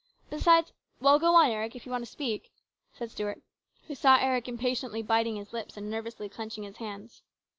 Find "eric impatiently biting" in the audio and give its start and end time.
4.17-5.35